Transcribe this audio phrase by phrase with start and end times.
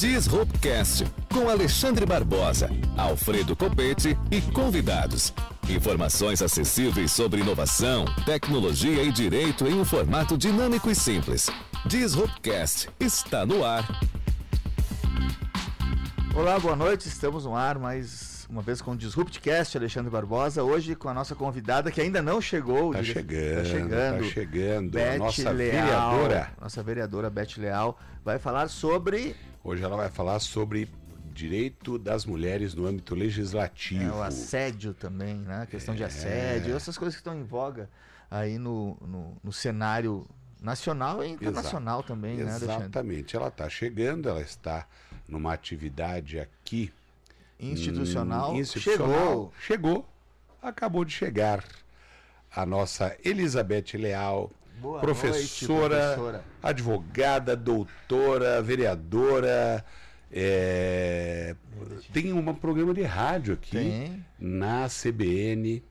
[0.00, 5.30] Disruptcast com Alexandre Barbosa, Alfredo Copete e convidados.
[5.68, 11.50] Informações acessíveis sobre inovação, tecnologia e direito em um formato dinâmico e simples.
[11.84, 13.86] Disruptcast está no ar.
[16.34, 17.06] Olá, boa noite.
[17.06, 20.64] Estamos no ar mais uma vez com o Disruptcast, Alexandre Barbosa.
[20.64, 22.94] Hoje com a nossa convidada que ainda não chegou.
[22.94, 24.18] Tá dire- chegando, tá chegando.
[24.18, 24.90] tá chegando.
[24.92, 26.52] Beth a nossa Leal, vereadora.
[26.58, 30.88] Nossa vereadora Beth Leal vai falar sobre Hoje ela vai falar sobre
[31.32, 34.02] direito das mulheres no âmbito legislativo.
[34.02, 35.62] é, o assédio também, né?
[35.62, 35.96] A questão É.
[35.98, 37.88] de assédio, essas coisas que estão em voga
[38.30, 40.26] aí no, no, no cenário
[40.60, 42.74] nacional e internacional também, né, Alexandre?
[42.76, 43.36] Exatamente.
[43.36, 44.86] Ela está chegando, ela está
[45.28, 46.92] numa atividade aqui.
[47.58, 48.52] Institucional.
[48.52, 49.08] hum, institucional.
[49.18, 49.52] Chegou.
[49.60, 50.08] Chegou.
[50.62, 51.64] Acabou de chegar.
[52.54, 56.44] A nossa Elizabeth Leal, Boa professora, noite, professora.
[56.62, 59.84] advogada, doutora, vereadora.
[60.32, 61.54] é,
[62.12, 64.24] tem um programa de rádio aqui Tem.
[64.38, 65.82] na CBN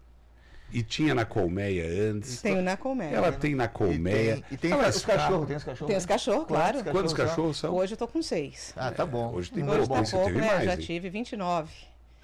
[0.71, 2.41] e tinha na Colmeia antes.
[2.41, 3.09] Tenho na colmeia.
[3.15, 4.35] Ela tem na Colmeia.
[4.37, 5.87] E tem, e tem Ela os cachorros, tem os cachorros?
[5.87, 6.83] Tem os cachorros, claro.
[6.85, 7.75] Quantos cachorros são?
[7.75, 8.73] Hoje eu tô com seis.
[8.75, 9.33] Ah, tá bom.
[9.33, 10.45] Hoje tem Hoje bom, tá pouco, né?
[10.47, 10.79] mais, já hein?
[10.79, 11.71] tive 29.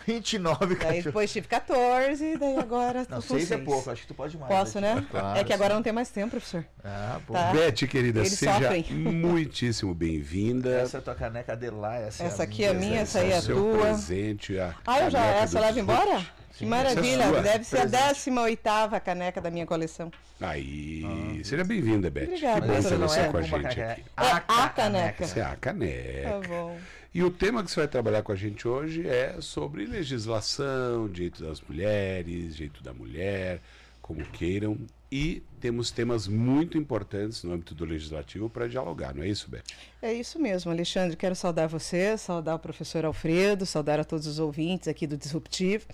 [0.06, 1.04] 29 Daí cachorros.
[1.04, 4.38] depois tive 14, daí agora tô Não, com seis é pouco, acho que tu pode
[4.38, 4.52] mais.
[4.54, 5.04] Posso, né?
[5.10, 5.76] Claro, é que agora sim.
[5.76, 6.64] não tem mais tempo, professor.
[6.84, 7.34] Ah, pô.
[7.34, 7.52] Tá.
[7.52, 8.84] Beth, querida, Eles seja sofrem.
[8.92, 10.76] muitíssimo bem-vinda.
[10.82, 13.20] Essa é a tua caneca de lá, essa, Essa é a aqui é minha, essa
[13.20, 13.80] aí é a seu tua.
[13.80, 14.60] presente.
[14.60, 16.26] A Ah, eu já, caneca essa leva embora?
[16.58, 18.32] Que maravilha, Essa é deve ser a Presente.
[18.32, 20.10] 18ª caneca da minha coleção.
[20.40, 22.24] Aí, seja bem-vinda, Beth.
[22.28, 23.32] Obrigada, que bom ter você Luciano.
[23.32, 24.04] com a gente caneca, aqui.
[24.18, 25.28] É a caneca.
[25.28, 26.30] Você é a caneca.
[26.30, 26.78] Tá bom.
[27.16, 31.42] E o tema que você vai trabalhar com a gente hoje é sobre legislação, direito
[31.42, 33.62] das mulheres, direito da mulher,
[34.02, 34.78] como queiram.
[35.10, 39.64] E temos temas muito importantes no âmbito do legislativo para dialogar, não é isso, Beth?
[40.02, 41.16] É isso mesmo, Alexandre.
[41.16, 45.86] Quero saudar você, saudar o professor Alfredo, saudar a todos os ouvintes aqui do Disruptive.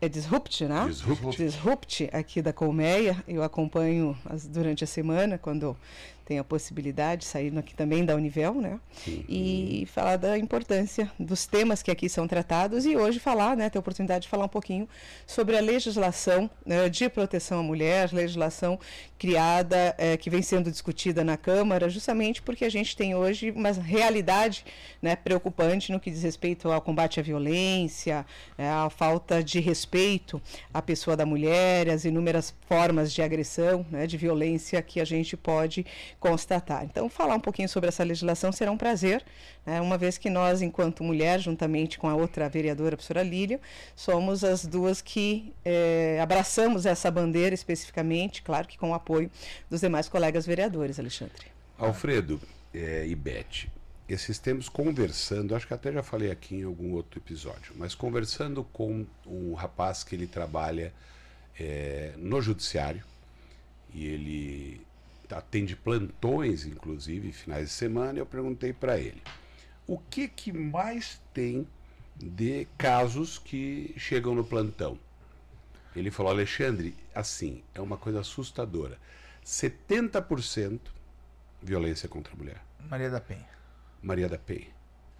[0.00, 0.86] É Disrupt, né?
[0.88, 1.36] Disrupt.
[1.36, 3.22] Disrupt aqui da Colmeia.
[3.28, 5.76] Eu acompanho as- durante a semana, quando
[6.24, 8.78] tenho a possibilidade, saindo aqui também da Univel, né?
[9.28, 13.78] E falar da importância dos temas que aqui são tratados e hoje falar, né, ter
[13.78, 14.88] a oportunidade de falar um pouquinho
[15.26, 18.78] sobre a legislação né, de proteção à mulher, legislação
[19.18, 23.70] criada, eh, que vem sendo discutida na Câmara, justamente porque a gente tem hoje uma
[23.70, 24.64] realidade
[25.00, 28.26] né, preocupante no que diz respeito ao combate à violência,
[28.58, 30.42] eh, à falta de respeito
[30.74, 35.36] à pessoa da mulher, as inúmeras formas de agressão, né, de violência que a gente
[35.36, 35.86] pode
[36.22, 36.84] constatar.
[36.84, 39.24] Então, falar um pouquinho sobre essa legislação será um prazer,
[39.66, 43.60] né, uma vez que nós, enquanto mulher, juntamente com a outra vereadora, a professora Lília,
[43.96, 49.28] somos as duas que eh, abraçamos essa bandeira especificamente, claro que com o apoio
[49.68, 51.46] dos demais colegas vereadores, Alexandre.
[51.76, 52.40] Alfredo
[52.72, 53.66] eh, e Beth,
[54.08, 58.62] esses tempos conversando, acho que até já falei aqui em algum outro episódio, mas conversando
[58.72, 60.94] com um rapaz que ele trabalha
[61.58, 63.02] eh, no judiciário
[63.92, 64.91] e ele
[65.32, 69.22] atende plantões, inclusive, finais de semana, eu perguntei para ele
[69.86, 71.66] o que que mais tem
[72.16, 74.98] de casos que chegam no plantão.
[75.94, 78.98] Ele falou, Alexandre, assim, é uma coisa assustadora.
[79.44, 80.80] 70%
[81.60, 82.64] violência contra a mulher.
[82.88, 83.48] Maria da Penha.
[84.02, 84.68] Maria da Penha.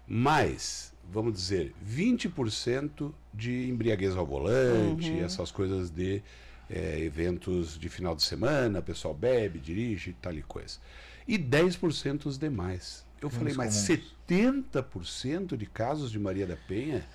[0.07, 6.21] Mais, vamos dizer, 20% de embriaguez ao volante, essas coisas de
[6.69, 10.79] eh, eventos de final de semana, o pessoal bebe, dirige e tal e coisa.
[11.27, 13.05] E 10% os demais.
[13.21, 14.01] Eu falei, mas comuns.
[14.27, 17.05] 70% de casos de Maria da Penha?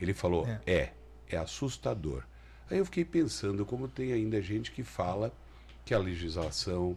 [0.00, 0.60] Ele falou, É.
[0.66, 0.92] é,
[1.28, 2.22] é assustador.
[2.70, 5.32] Aí eu fiquei pensando como tem ainda gente que fala
[5.84, 6.96] que a legislação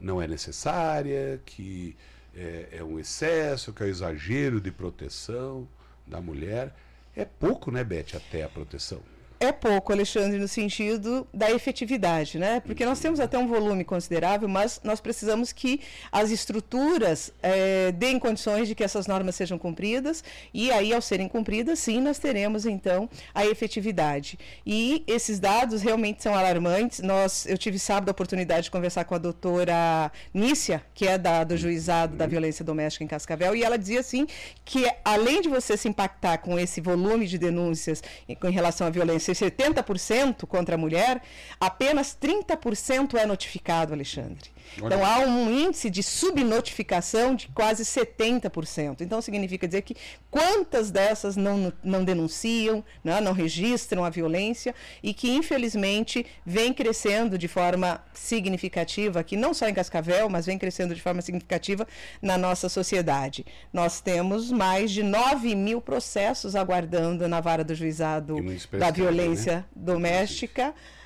[0.00, 1.96] não é necessária, que
[2.34, 5.68] é, é um excesso, que é um exagero de proteção
[6.06, 6.74] da mulher.
[7.14, 9.02] É pouco, né, Beth, até a proteção.
[9.42, 12.60] É pouco, Alexandre, no sentido da efetividade, né?
[12.60, 15.80] Porque nós temos até um volume considerável, mas nós precisamos que
[16.12, 21.26] as estruturas eh, deem condições de que essas normas sejam cumpridas, e aí, ao serem
[21.26, 24.38] cumpridas, sim, nós teremos, então, a efetividade.
[24.66, 27.00] E esses dados realmente são alarmantes.
[27.00, 31.44] Nós, eu tive sábado a oportunidade de conversar com a doutora Nícia, que é da,
[31.44, 34.26] do juizado da violência doméstica em Cascavel, e ela dizia assim
[34.66, 39.29] que além de você se impactar com esse volume de denúncias em relação à violência,
[39.32, 41.22] 70% contra a mulher,
[41.58, 44.50] apenas 30% é notificado, Alexandre.
[44.76, 49.00] Então há um índice de subnotificação de quase 70%.
[49.00, 49.96] Então significa dizer que
[50.30, 56.72] quantas dessas não, não denunciam, não, né, não registram a violência e que infelizmente vem
[56.72, 61.86] crescendo de forma significativa aqui, não só em Cascavel, mas vem crescendo de forma significativa
[62.22, 63.44] na nossa sociedade.
[63.72, 68.36] Nós temos mais de 9 mil processos aguardando na vara do juizado
[68.72, 69.64] da violência né?
[69.74, 70.99] doméstica é,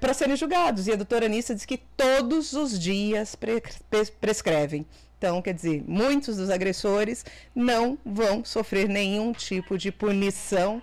[0.00, 0.86] para serem julgados.
[0.86, 3.62] E a doutora Anissa diz que todos os dias pre
[4.20, 4.86] prescrevem.
[5.16, 7.24] Então, quer dizer, muitos dos agressores
[7.54, 10.82] não vão sofrer nenhum tipo de punição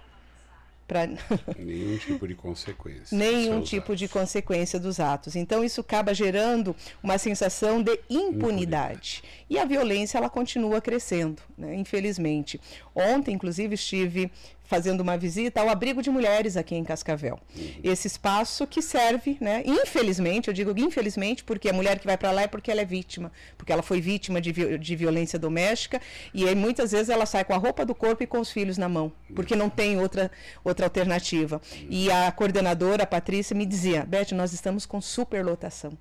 [0.91, 1.07] Pra...
[1.57, 3.17] Nenhum tipo de consequência.
[3.17, 3.99] Nenhum tipo atos.
[3.99, 5.37] de consequência dos atos.
[5.37, 8.35] Então, isso acaba gerando uma sensação de impunidade.
[8.35, 9.23] impunidade.
[9.49, 11.73] E a violência, ela continua crescendo, né?
[11.75, 12.59] infelizmente.
[12.93, 14.29] Ontem, inclusive, estive
[14.71, 17.37] fazendo uma visita ao abrigo de mulheres aqui em Cascavel.
[17.83, 22.31] Esse espaço que serve, né, infelizmente, eu digo infelizmente, porque a mulher que vai para
[22.31, 25.99] lá é porque ela é vítima, porque ela foi vítima de, vi de violência doméstica
[26.33, 28.77] e aí muitas vezes ela sai com a roupa do corpo e com os filhos
[28.77, 30.31] na mão, porque não tem outra,
[30.63, 31.61] outra alternativa.
[31.89, 35.97] E a coordenadora, a Patrícia, me dizia, Beth, nós estamos com superlotação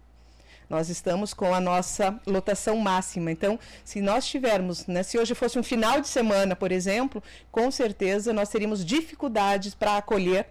[0.70, 3.32] nós estamos com a nossa lotação máxima.
[3.32, 7.20] Então, se nós tivermos, né, se hoje fosse um final de semana, por exemplo,
[7.50, 10.46] com certeza nós teríamos dificuldades para acolher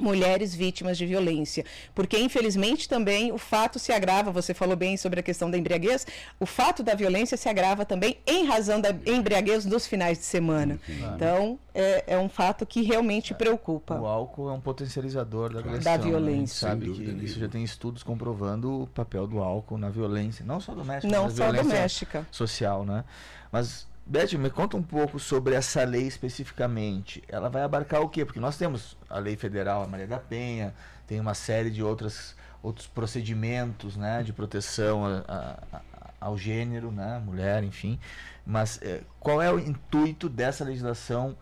[0.00, 1.64] mulheres vítimas de violência.
[1.94, 6.06] Porque, infelizmente, também o fato se agrava, você falou bem sobre a questão da embriaguez,
[6.40, 10.78] o fato da violência se agrava também em razão da embriaguez nos finais de semana.
[11.14, 13.98] Então, é, é, um fato que realmente preocupa.
[13.98, 15.82] O álcool é um potencializador da agressão.
[15.82, 16.04] Da né?
[16.04, 16.68] violência.
[16.68, 16.72] Né?
[16.72, 20.74] sabe que isso já tem estudos comprovando o papel do álcool na violência, não só
[20.74, 22.26] doméstica, não só doméstica.
[22.30, 23.04] social, né?
[23.50, 27.22] Mas Beth, me conta um pouco sobre essa lei especificamente.
[27.28, 28.24] Ela vai abarcar o quê?
[28.24, 30.74] Porque nós temos a lei federal, a Maria da Penha,
[31.06, 35.80] tem uma série de outras, outros procedimentos né, de proteção a, a,
[36.20, 37.98] ao gênero, né, mulher, enfim.
[38.44, 41.36] Mas eh, qual é o intuito dessa legislação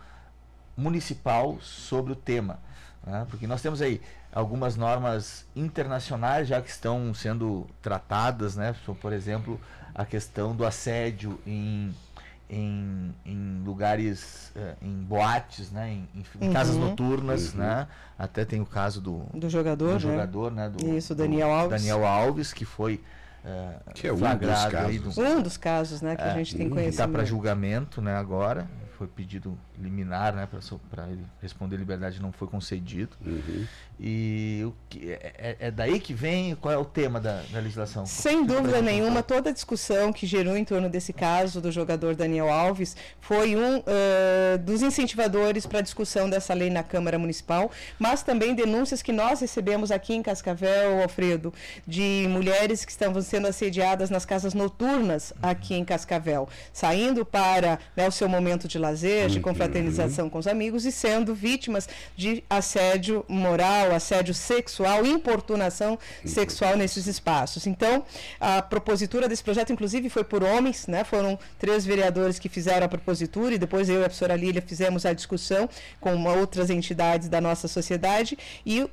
[0.77, 2.61] municipal sobre o tema?
[3.07, 3.27] Né?
[3.31, 4.03] Porque nós temos aí
[4.33, 8.75] algumas normas internacionais já que estão sendo tratadas, né?
[9.01, 9.61] Por exemplo,
[9.95, 11.95] a questão do assédio em
[12.51, 15.91] em, em lugares, uh, em boates, né?
[15.91, 16.53] em, em uhum.
[16.53, 17.61] casas noturnas, uhum.
[17.61, 17.87] né?
[18.19, 19.99] Até tem o caso do, do jogador, do né?
[20.01, 20.69] jogador, né?
[20.69, 21.81] Do, Isso, Daniel Alves.
[21.81, 23.01] Daniel Alves, que foi
[23.45, 25.15] uh, que é um dos casos.
[25.15, 26.17] Do, um dos casos, né?
[26.17, 26.91] Que é, a gente tem conhecido.
[26.91, 28.17] Está para julgamento, né?
[28.17, 28.69] Agora
[29.01, 30.47] foi pedido liminar, né,
[30.91, 33.17] para ele responder liberdade não foi concedido.
[33.25, 33.67] Uhum.
[33.99, 37.61] E o que, é, é, é, daí que vem qual é o tema da, da
[37.61, 38.05] legislação?
[38.05, 42.51] Sem dúvida nenhuma, toda a discussão que gerou em torno desse caso do jogador Daniel
[42.51, 48.23] Alves foi um uh, dos incentivadores para a discussão dessa lei na Câmara Municipal, mas
[48.23, 51.55] também denúncias que nós recebemos aqui em Cascavel, Alfredo,
[51.87, 58.07] de mulheres que estavam sendo assediadas nas casas noturnas aqui em Cascavel, saindo para né,
[58.07, 58.90] o seu momento de lazer,
[59.29, 60.31] de confraternização uhum.
[60.31, 67.67] com os amigos e sendo vítimas de assédio moral assédio sexual, importunação sexual nesses espaços.
[67.67, 68.05] Então,
[68.41, 71.05] a propositura desse projeto, inclusive, foi por homens, né?
[71.05, 75.07] Foram três vereadores que fizeram a propositura e depois eu e a professora Lília fizemos
[75.07, 75.69] a discussão
[76.01, 78.91] com outras entidades da nossa sociedade e o,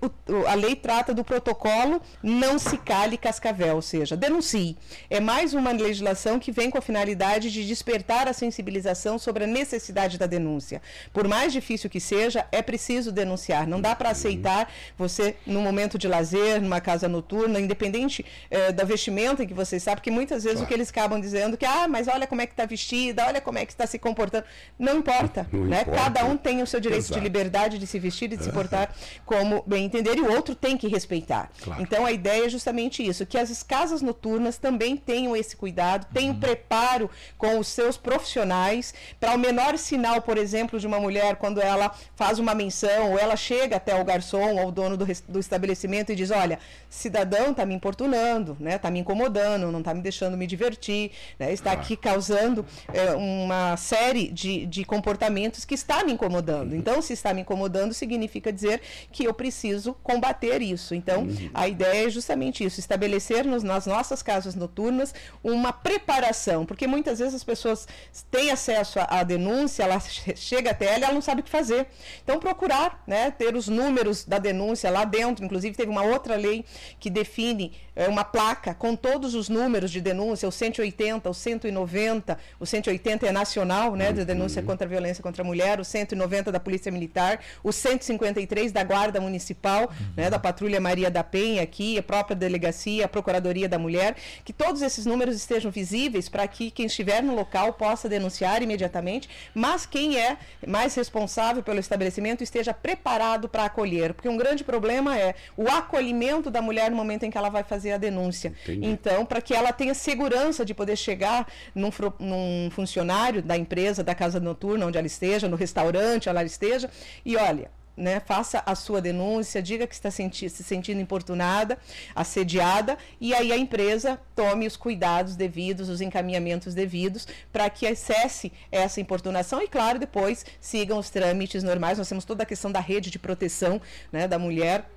[0.47, 4.77] a lei trata do protocolo Não se cale Cascavel, ou seja, denuncie.
[5.09, 9.47] É mais uma legislação que vem com a finalidade de despertar a sensibilização sobre a
[9.47, 10.81] necessidade da denúncia.
[11.13, 13.67] Por mais difícil que seja, é preciso denunciar.
[13.67, 18.83] Não dá para aceitar você, no momento de lazer, numa casa noturna, independente eh, da
[18.83, 20.65] vestimenta que você sabe, porque muitas vezes claro.
[20.65, 23.41] o que eles acabam dizendo que, ah, mas olha como é que está vestida, olha
[23.41, 24.45] como é que está se comportando.
[24.77, 25.81] Não importa, Não né?
[25.81, 26.01] Importa.
[26.01, 27.19] Cada um tem o seu direito Exato.
[27.19, 28.94] de liberdade de se vestir e de se portar
[29.25, 31.49] como bem entender, e o outro tem que respeitar.
[31.61, 31.81] Claro.
[31.81, 36.33] Então a ideia é justamente isso, que as casas noturnas também tenham esse cuidado, tenham
[36.33, 36.39] uhum.
[36.39, 41.61] preparo com os seus profissionais para o menor sinal, por exemplo, de uma mulher quando
[41.61, 46.11] ela faz uma menção ou ela chega até o garçom ou dono do, do estabelecimento
[46.11, 48.75] e diz: olha, cidadão está me importunando, né?
[48.75, 51.51] Está me incomodando, não está me deixando me divertir, né?
[51.51, 56.71] Está aqui causando é, uma série de, de comportamentos que está me incomodando.
[56.71, 56.77] Uhum.
[56.77, 58.81] Então, se está me incomodando, significa dizer
[59.11, 60.95] que eu preciso combater isso.
[60.95, 61.49] Então, uhum.
[61.53, 67.19] a ideia é justamente isso: estabelecer nos, nas nossas casas noturnas uma preparação, porque muitas
[67.19, 67.87] vezes as pessoas
[68.31, 69.99] têm acesso à denúncia denúncia, ela
[70.35, 71.87] chega até ela e ela não sabe o que fazer.
[72.23, 75.44] Então, procurar né, ter os números da denúncia lá dentro.
[75.44, 76.64] Inclusive, teve uma outra lei
[76.99, 82.37] que define é, uma placa com todos os números de denúncia, o 180, o 190,
[82.59, 86.52] o 180 é nacional, né, de denúncia contra a violência contra a mulher, o 190
[86.52, 90.07] da Polícia Militar, o 153 da Guarda Municipal, uhum.
[90.16, 94.54] né, da Patrulha Maria da Penha aqui, a própria delegacia, a Procuradoria da Mulher, que
[94.54, 99.85] todos esses números estejam visíveis para que quem estiver no local possa denunciar imediatamente, mas
[99.85, 105.35] quem é mais responsável pelo estabelecimento esteja preparado para acolher, porque um grande problema é
[105.56, 108.54] o acolhimento da mulher no momento em que ela vai fazer a denúncia.
[108.63, 108.87] Entendi.
[108.87, 111.89] Então, para que ela tenha segurança de poder chegar num,
[112.19, 116.89] num funcionário da empresa, da casa noturna, onde ela esteja, no restaurante, onde ela esteja,
[117.25, 121.80] e olha, né, faça a sua denúncia, diga que está senti se sentindo importunada,
[122.16, 128.54] assediada, e aí a empresa tome os cuidados devidos, os encaminhamentos devidos, para que acesse
[128.71, 131.97] essa importunação e, claro, depois sigam os trâmites normais.
[131.97, 134.87] Nós temos toda a questão da rede de proteção né, da mulher,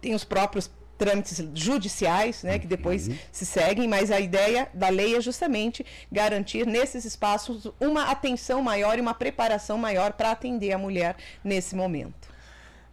[0.00, 3.16] tem os próprios trâmites judiciais, né, que depois uhum.
[3.30, 8.98] se seguem, mas a ideia da lei é justamente garantir nesses espaços uma atenção maior
[8.98, 12.35] e uma preparação maior para atender a mulher nesse momento.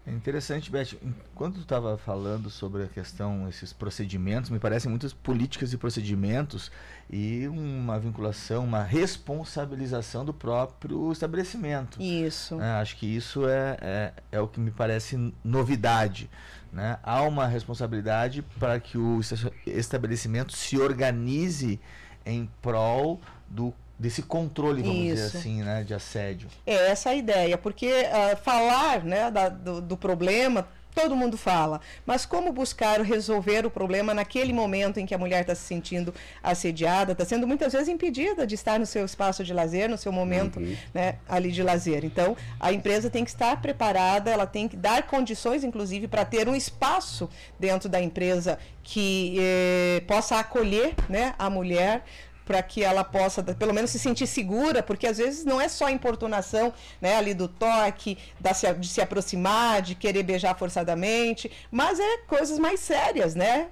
[0.06, 0.98] É interessante, Beth.
[1.02, 6.70] Enquanto tu estava falando sobre a questão, esses procedimentos, me parecem muitas políticas e procedimentos
[7.10, 12.02] e uma vinculação, uma responsabilização do próprio estabelecimento.
[12.02, 12.60] Isso.
[12.60, 16.30] É, acho que isso é, é, é, o que me parece novidade.
[16.72, 17.00] Né?
[17.02, 19.22] Há uma responsabilidade para que o
[19.66, 21.80] estabelecimento se organize
[22.26, 25.16] em prol do desse controle, vamos Isso.
[25.16, 26.48] dizer assim, né, de assédio.
[26.66, 31.82] É essa a ideia, porque uh, falar né, da, do, do problema todo mundo fala,
[32.06, 36.14] mas como buscar resolver o problema naquele momento em que a mulher está se sentindo
[36.42, 40.12] assediada, está sendo muitas vezes impedida de estar no seu espaço de lazer, no seu
[40.12, 40.76] momento uhum.
[40.94, 42.06] né, ali de lazer.
[42.06, 46.48] Então, a empresa tem que estar preparada, ela tem que dar condições, inclusive, para ter
[46.48, 52.04] um espaço dentro da empresa que eh, possa acolher né, a mulher
[52.46, 55.90] para que ela possa pelo menos se sentir segura, porque às vezes não é só
[55.90, 62.18] importunação, né, ali do toque, da, de se aproximar, de querer beijar forçadamente, mas é
[62.28, 63.68] coisas mais sérias, né,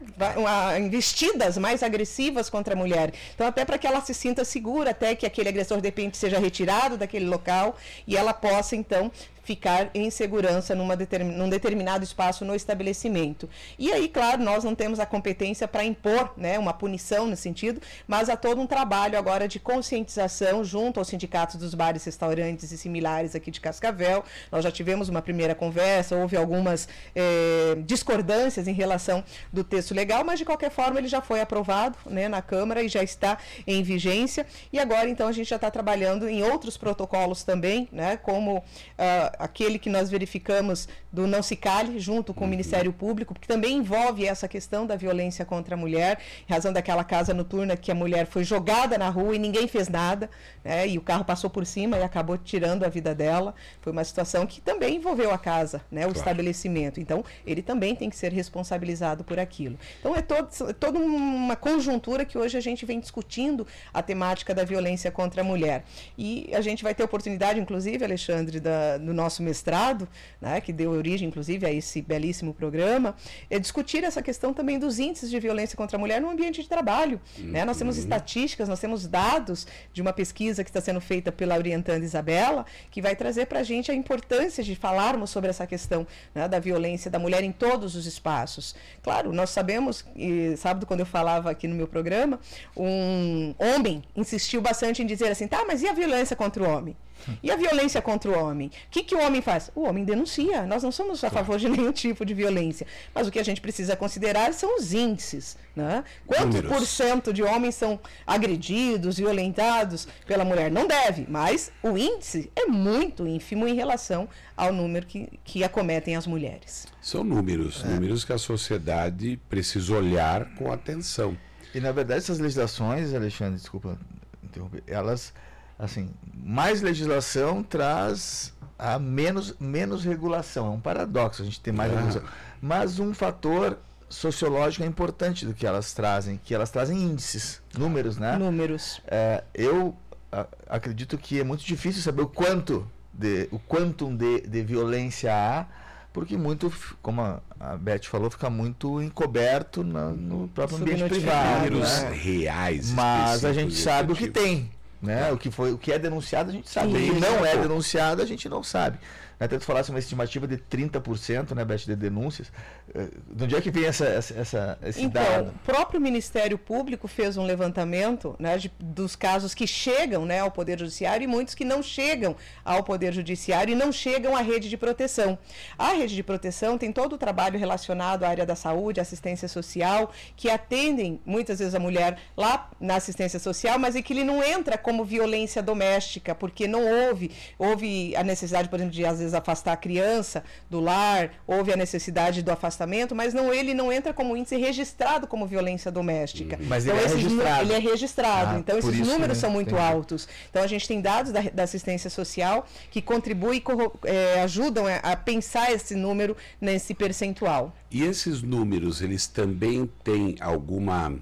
[0.80, 3.14] investidas mais agressivas contra a mulher.
[3.36, 6.40] Então até para que ela se sinta segura, até que aquele agressor de repente seja
[6.40, 7.76] retirado daquele local
[8.08, 9.12] e ela possa então
[9.52, 13.50] ficar em segurança numa determin, num determinado espaço no estabelecimento.
[13.78, 17.82] E aí, claro, nós não temos a competência para impor né, uma punição nesse sentido,
[18.08, 22.78] mas há todo um trabalho agora de conscientização junto aos sindicatos dos bares, restaurantes e
[22.78, 24.24] similares aqui de Cascavel.
[24.50, 30.24] Nós já tivemos uma primeira conversa, houve algumas eh, discordâncias em relação do texto legal,
[30.24, 33.84] mas de qualquer forma ele já foi aprovado né, na Câmara e já está em
[33.84, 34.46] vigência.
[34.72, 39.41] E agora, então, a gente já está trabalhando em outros protocolos também, né, como uh,
[39.42, 42.50] aquele que nós verificamos do Não Se Cale, junto com o uhum.
[42.50, 47.04] Ministério Público, que também envolve essa questão da violência contra a mulher, em razão daquela
[47.04, 50.30] casa noturna que a mulher foi jogada na rua e ninguém fez nada,
[50.64, 53.54] né, e o carro passou por cima e acabou tirando a vida dela.
[53.82, 56.18] Foi uma situação que também envolveu a casa, né, o claro.
[56.18, 57.00] estabelecimento.
[57.00, 59.78] Então, ele também tem que ser responsabilizado por aquilo.
[60.00, 64.54] Então, é, todo, é toda uma conjuntura que hoje a gente vem discutindo a temática
[64.54, 65.84] da violência contra a mulher.
[66.18, 70.08] E a gente vai ter oportunidade, inclusive, Alexandre, da, do nosso mestrado,
[70.40, 73.16] né, que deu origem, inclusive, a esse belíssimo programa,
[73.50, 76.68] é discutir essa questão também dos índices de violência contra a mulher no ambiente de
[76.68, 77.22] trabalho.
[77.38, 77.52] Uhum.
[77.52, 77.66] Né?
[77.66, 78.04] Nós temos uhum.
[78.04, 83.02] estatísticas, nós temos dados de uma pesquisa que está sendo feita pela orientanda Isabela, que
[83.02, 87.10] vai trazer para a gente a importância de falarmos sobre essa questão né, da violência
[87.10, 88.76] da mulher em todos os espaços.
[89.04, 92.40] Claro, nós sabemos, e sábado, quando eu falava aqui no meu programa,
[92.76, 96.96] um homem insistiu bastante em dizer assim, tá, mas e a violência contra o homem?
[97.42, 98.68] E a violência contra o homem?
[98.68, 99.72] O que, que o homem faz?
[99.76, 100.66] O homem denuncia.
[100.66, 102.88] Nós não somos a favor de nenhum tipo de violência.
[103.14, 105.58] Mas o que a gente precisa considerar são os índices.
[105.76, 106.04] Né?
[106.28, 106.72] Quantos Números.
[106.72, 110.70] por cento de homens são agredidos, violentados pela mulher?
[110.70, 116.16] Não deve, mas o índice é muito ínfimo em relação ao número que, que acometem
[116.16, 116.88] as mulheres.
[117.02, 117.88] São números, é.
[117.88, 121.38] números que a sociedade precisa olhar com atenção.
[121.74, 123.98] E na verdade essas legislações, Alexandre, desculpa
[124.44, 125.34] interromper, elas
[125.82, 130.68] assim, mais legislação traz a menos, menos regulação.
[130.68, 131.96] É um paradoxo a gente ter mais ah.
[131.96, 132.24] regulação.
[132.62, 138.18] Mas um fator sociológico é importante do que elas trazem, que elas trazem índices, números,
[138.18, 138.38] né?
[138.38, 139.02] Números.
[139.08, 139.96] É, eu
[140.32, 145.34] a, acredito que é muito difícil saber o quanto de, o quantum de, de violência
[145.34, 145.66] há,
[146.14, 146.72] porque muito,
[147.02, 151.72] como a, a Beth falou, fica muito encoberto na, no próprio ambiente privado.
[151.72, 152.12] Números né?
[152.12, 152.92] reais.
[152.92, 154.70] Mas a gente sabe o que tem
[155.02, 155.32] Né?
[155.32, 156.90] O, que foi, o que é denunciado a gente sabe.
[156.90, 159.00] O que não é denunciado a gente não sabe.
[159.42, 162.52] Até tu falasse uma estimativa de 30%, né, Beth, de denúncias.
[162.94, 165.50] Eh, de onde é que vem essa, essa, esse então, dado?
[165.50, 170.52] O próprio Ministério Público fez um levantamento né, de, dos casos que chegam né, ao
[170.52, 174.70] Poder Judiciário e muitos que não chegam ao Poder Judiciário e não chegam à rede
[174.70, 175.40] de proteção.
[175.76, 180.12] A rede de proteção tem todo o trabalho relacionado à área da saúde, assistência social,
[180.36, 184.44] que atendem muitas vezes a mulher lá na assistência social, mas é que ele não
[184.44, 189.31] entra como violência doméstica, porque não houve, houve a necessidade, por exemplo, de às vezes
[189.32, 193.92] vezes afastar a criança do lar, houve a necessidade do afastamento, mas não ele não
[193.92, 196.58] entra como índice registrado como violência doméstica.
[196.58, 196.66] Uhum.
[196.68, 197.62] Mas então, ele, é registrado.
[197.62, 198.56] ele é registrado.
[198.56, 199.42] Ah, então esses isso, números né?
[199.42, 199.90] são muito Entendi.
[199.90, 200.28] altos.
[200.50, 204.96] Então a gente tem dados da, da assistência social que contribuem e é, ajudam a,
[204.98, 207.76] a pensar esse número nesse percentual.
[207.90, 211.14] E esses números, eles também têm alguma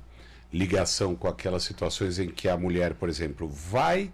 [0.52, 4.12] ligação com aquelas situações em que a mulher, por exemplo, vai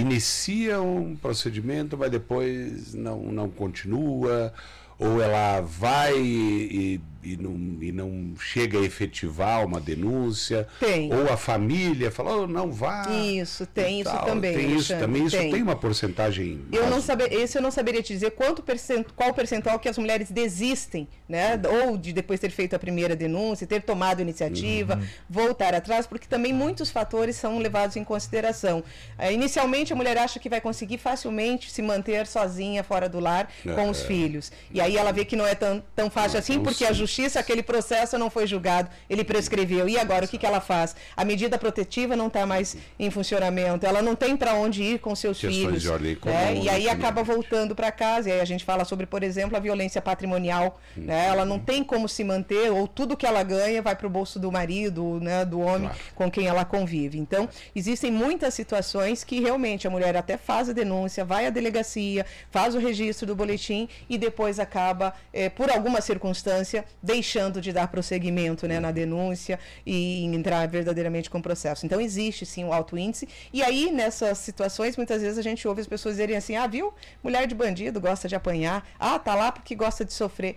[0.00, 4.52] inicia um procedimento, mas depois não, não continua,
[4.98, 7.00] ou ela vai e,
[7.32, 10.66] e, não, e não chega a efetivar uma denúncia.
[10.80, 11.12] Tem.
[11.12, 13.06] Ou a família fala, oh, não vá.
[13.10, 14.54] Isso, tem isso também.
[14.54, 16.64] Tem isso também, isso tem, tem uma porcentagem.
[16.72, 19.98] Eu não saber, esse eu não saberia te dizer quanto percent, qual percentual que as
[19.98, 21.60] mulheres desistem, né?
[21.84, 25.06] Ou de depois ter feito a primeira denúncia, ter tomado iniciativa, uhum.
[25.28, 28.82] voltar atrás, porque também muitos fatores são levados em consideração.
[29.18, 33.50] É, inicialmente a mulher acha que vai conseguir facilmente se manter sozinha fora do lar
[33.66, 34.50] é, com os filhos.
[34.72, 37.17] E aí ela vê que não é tão, tão fácil não, assim, porque a justiça
[37.18, 39.88] justiça, aquele processo não foi julgado, ele prescreveu.
[39.88, 40.94] E agora, o que, que ela faz?
[41.16, 45.14] A medida protetiva não está mais em funcionamento, ela não tem para onde ir com
[45.14, 45.82] seus Questões filhos.
[45.82, 46.60] De ordem né?
[46.62, 48.28] E aí acaba voltando para casa.
[48.28, 50.80] E aí a gente fala sobre, por exemplo, a violência patrimonial.
[50.96, 51.26] Hum, né?
[51.26, 54.38] Ela não tem como se manter, ou tudo que ela ganha vai para o bolso
[54.38, 55.44] do marido, né?
[55.44, 55.98] do homem claro.
[56.14, 57.18] com quem ela convive.
[57.18, 62.24] Então, existem muitas situações que realmente a mulher até faz a denúncia, vai à delegacia,
[62.50, 67.88] faz o registro do boletim e depois acaba, eh, por alguma circunstância, deixando de dar
[67.88, 71.86] prosseguimento né, na denúncia e entrar verdadeiramente com o processo.
[71.86, 73.28] Então, existe sim um alto índice.
[73.52, 76.92] E aí, nessas situações, muitas vezes a gente ouve as pessoas dizerem assim: ah, viu?
[77.22, 78.86] Mulher de bandido gosta de apanhar.
[78.98, 80.56] Ah, tá lá porque gosta de sofrer.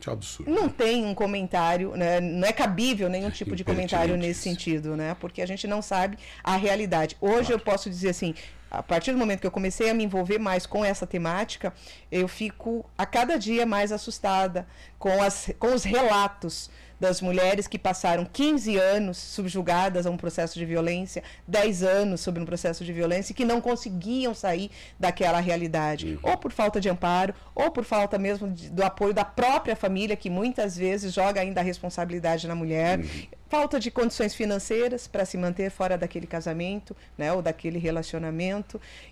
[0.00, 0.50] Que absurdo.
[0.50, 2.20] Não tem um comentário, né?
[2.20, 5.16] não é cabível nenhum tipo de comentário nesse sentido, né?
[5.18, 7.16] Porque a gente não sabe a realidade.
[7.20, 7.54] Hoje claro.
[7.54, 8.34] eu posso dizer assim,
[8.70, 11.72] a partir do momento que eu comecei a me envolver mais com essa temática,
[12.10, 14.66] eu fico a cada dia mais assustada
[14.98, 16.70] com, as, com os relatos
[17.00, 22.40] das mulheres que passaram 15 anos subjugadas a um processo de violência, 10 anos sob
[22.40, 26.30] um processo de violência e que não conseguiam sair daquela realidade, uhum.
[26.30, 30.16] ou por falta de amparo, ou por falta mesmo de, do apoio da própria família,
[30.16, 32.98] que muitas vezes joga ainda a responsabilidade na mulher.
[32.98, 33.26] Uhum.
[33.48, 38.57] Falta de condições financeiras para se manter fora daquele casamento, né, ou daquele relacionamento,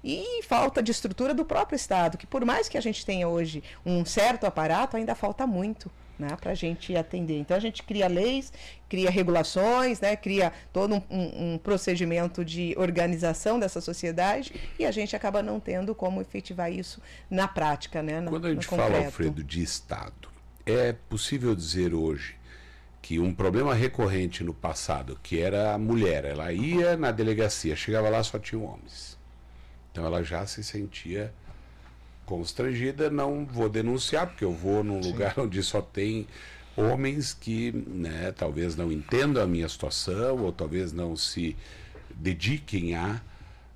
[0.03, 3.63] e falta de estrutura do próprio Estado, que por mais que a gente tenha hoje
[3.85, 7.39] um certo aparato, ainda falta muito né, para a gente atender.
[7.39, 8.53] Então a gente cria leis,
[8.89, 15.15] cria regulações, né, cria todo um, um, procedimento de organização dessa sociedade e a gente
[15.15, 18.03] acaba não tendo como efetivar isso na prática.
[18.03, 20.29] Né, no, Quando a gente fala, Alfredo, de Estado,
[20.65, 22.37] é possível dizer hoje
[23.03, 28.09] que um problema recorrente no passado, que era a mulher, ela ia na delegacia, chegava
[28.09, 29.16] lá só tinha homens.
[29.97, 31.33] Então ela já se sentia
[32.27, 35.11] constrangida, não vou denunciar, porque eu vou num Sim.
[35.11, 36.27] lugar onde só tem
[36.77, 41.57] homens que né, talvez não entendam a minha situação, ou talvez não se
[42.15, 43.23] dediquem a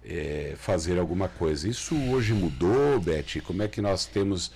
[0.04, 1.66] é, fazer alguma coisa.
[1.66, 3.40] Isso hoje mudou, Beth?
[3.42, 4.52] Como é que nós temos.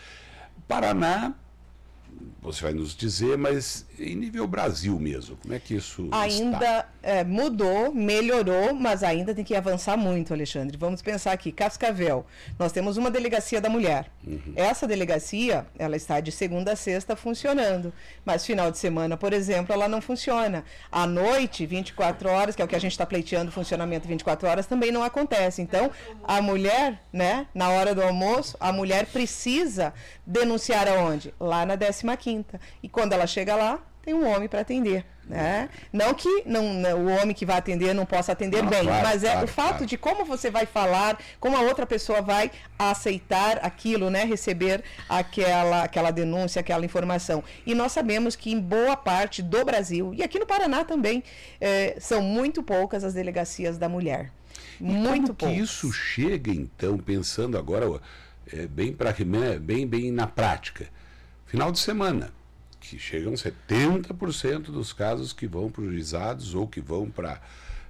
[0.68, 1.34] Paraná
[2.44, 7.24] você vai nos dizer, mas em nível Brasil mesmo, como é que isso ainda é,
[7.24, 10.76] mudou, melhorou, mas ainda tem que avançar muito, Alexandre.
[10.76, 12.26] Vamos pensar aqui, Cascavel,
[12.58, 14.10] nós temos uma delegacia da mulher.
[14.26, 14.52] Uhum.
[14.56, 17.92] Essa delegacia, ela está de segunda a sexta funcionando,
[18.24, 20.64] mas final de semana, por exemplo, ela não funciona.
[20.92, 24.66] À noite, 24 horas, que é o que a gente está pleiteando, funcionamento 24 horas,
[24.66, 25.62] também não acontece.
[25.62, 25.90] Então,
[26.22, 29.94] a mulher, né, na hora do almoço, a mulher precisa
[30.26, 31.32] denunciar aonde?
[31.40, 32.60] Lá na 15 quinta.
[32.82, 35.04] E quando ela chega lá, tem um homem para atender.
[35.26, 35.70] Né?
[35.90, 39.02] Não que não, não, o homem que vai atender não possa atender não, bem, claro,
[39.02, 39.86] mas é claro, o fato claro.
[39.86, 44.24] de como você vai falar, como a outra pessoa vai aceitar aquilo, né?
[44.24, 47.42] receber aquela, aquela denúncia, aquela informação.
[47.64, 51.24] E nós sabemos que em boa parte do Brasil, e aqui no Paraná também,
[51.58, 54.30] é, são muito poucas as delegacias da mulher.
[54.78, 55.56] E muito como poucas.
[55.56, 57.86] que isso chega, então, pensando agora
[58.52, 60.86] é, bem, pra, né, bem, bem na prática?
[61.54, 62.32] Final de semana,
[62.80, 67.40] que chegam 70% dos casos que vão para os juizados ou que vão para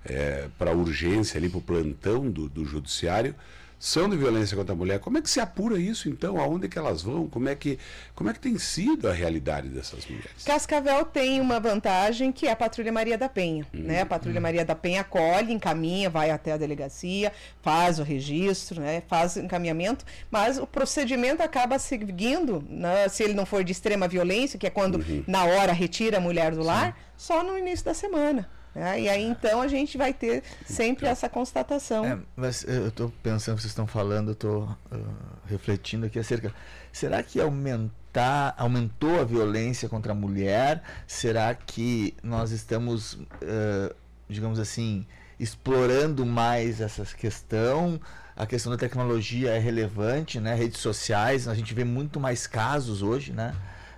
[0.04, 3.34] é, para urgência ali, para o plantão do, do judiciário,
[3.78, 4.98] são de violência contra a mulher.
[4.98, 6.40] Como é que se apura isso, então?
[6.40, 7.28] Aonde é que elas vão?
[7.28, 7.78] Como é que,
[8.14, 10.44] como é que tem sido a realidade dessas mulheres?
[10.44, 13.66] Cascavel tem uma vantagem que é a Patrulha Maria da Penha.
[13.74, 14.02] Hum, né?
[14.02, 14.42] A Patrulha hum.
[14.42, 17.32] Maria da Penha acolhe, encaminha, vai até a delegacia,
[17.62, 19.02] faz o registro, né?
[19.06, 23.08] faz o encaminhamento, mas o procedimento acaba seguindo, né?
[23.08, 25.24] se ele não for de extrema violência, que é quando uhum.
[25.26, 26.94] na hora retira a mulher do lar, Sim.
[27.16, 28.48] só no início da semana.
[28.74, 29.02] Né?
[29.02, 32.04] E aí então a gente vai ter sempre essa constatação.
[32.04, 35.14] É, mas eu estou pensando, vocês estão falando, eu estou uh,
[35.46, 36.52] refletindo aqui acerca.
[36.92, 40.82] Será que aumentar, aumentou a violência contra a mulher?
[41.06, 43.94] Será que nós estamos, uh,
[44.28, 45.06] digamos assim,
[45.38, 48.00] explorando mais essa questão?
[48.36, 50.56] A questão da tecnologia é relevante, né?
[50.56, 53.54] Redes sociais, a gente vê muito mais casos hoje, né?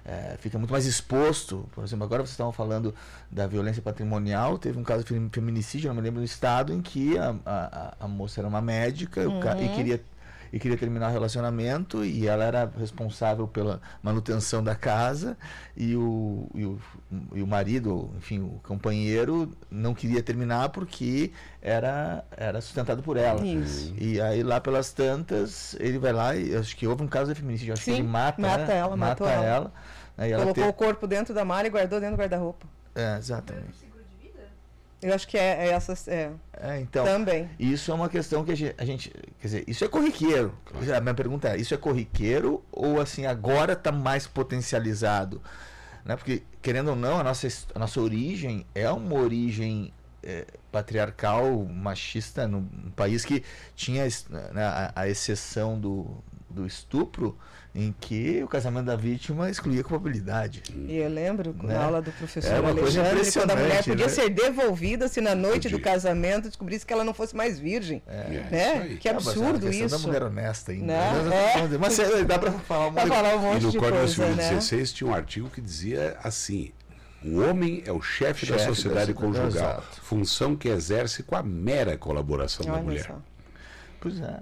[0.07, 1.69] É, fica muito mais exposto.
[1.75, 2.95] Por exemplo, agora vocês estavam falando
[3.31, 7.19] da violência patrimonial, teve um caso de feminicídio, não me lembro, no estado, em que
[7.19, 9.41] a, a, a moça era uma médica uhum.
[9.61, 10.01] e queria
[10.53, 15.37] e queria terminar o relacionamento e ela era responsável pela manutenção da casa
[15.77, 16.79] e o, e o,
[17.35, 23.45] e o marido, enfim, o companheiro não queria terminar porque era, era sustentado por ela.
[23.45, 23.95] Isso.
[23.99, 27.41] E aí lá pelas tantas, ele vai lá e acho que houve um caso de
[27.41, 28.77] feminicídio, acho Sim, que ele mata, mata né?
[28.77, 29.45] ela, mata ela.
[29.45, 29.73] ela
[30.19, 32.67] Aí Colocou o corpo dentro da mala e guardou dentro do guarda-roupa.
[32.95, 33.86] É, exatamente.
[35.07, 36.09] Eu acho que é, é essas.
[36.09, 36.33] É.
[36.53, 36.81] é.
[36.81, 37.05] então.
[37.05, 37.49] Também.
[37.61, 39.11] Isso é uma questão que a gente, a gente.
[39.41, 40.53] Quer dizer, isso é corriqueiro.
[40.65, 40.97] Claro.
[40.97, 45.41] A minha pergunta é: isso é corriqueiro ou assim, agora está mais potencializado?
[46.05, 46.17] Né?
[46.17, 49.93] Porque, querendo ou não, a nossa, a nossa origem é uma origem
[50.25, 53.45] é, patriarcal, machista, num, num país que
[53.77, 54.09] tinha
[54.53, 56.05] né, a, a exceção do,
[56.51, 57.39] do estupro
[57.77, 60.63] em que o casamento da vítima excluía a culpabilidade.
[60.75, 61.75] E eu lembro né?
[61.75, 64.13] na aula do professor é Alexandre, quando a mulher podia né?
[64.13, 68.03] ser devolvida se na noite do casamento descobrisse que ela não fosse mais virgem.
[68.07, 68.93] É, né?
[68.93, 69.89] É que absurdo isso.
[69.95, 70.87] da mulher honesta ainda.
[70.87, 71.69] Né?
[71.75, 71.79] É.
[71.79, 74.49] Mas dá para falar, um falar um monte e no de Código coisa, Civil né?
[74.49, 76.73] 16 tinha um artigo que dizia assim:
[77.23, 80.01] o homem é o chefe, da sociedade da conjugal, exato.
[80.01, 83.05] função que exerce com a mera colaboração Olha da mulher.
[83.05, 83.36] Só.
[84.07, 84.41] Pois é.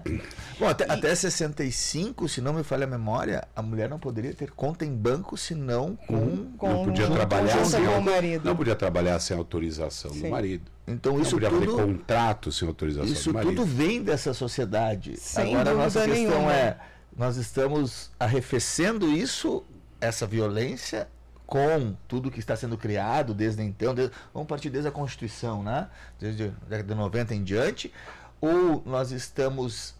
[0.58, 0.90] Bom, até, e...
[0.90, 4.94] até 65, se não me falha a memória, a mulher não poderia ter conta em
[4.94, 6.16] banco senão com.
[6.16, 8.44] Hum, com não podia trabalhar sem com o marido.
[8.44, 10.22] Não podia trabalhar sem autorização Sim.
[10.22, 10.70] do marido.
[10.86, 11.76] Então isso não podia tudo.
[11.76, 13.52] Fazer contrato sem autorização isso do marido.
[13.52, 15.16] Isso tudo vem dessa sociedade.
[15.16, 16.52] Sem Agora a nossa questão nenhuma.
[16.52, 16.76] é:
[17.16, 19.64] nós estamos arrefecendo isso,
[19.98, 21.08] essa violência,
[21.46, 25.88] com tudo que está sendo criado desde então, desde, vamos partir desde a Constituição, né?
[26.18, 27.92] Desde a década de 90 em diante,
[28.44, 29.94] ou nós estamos